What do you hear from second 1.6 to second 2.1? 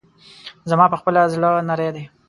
نری دی.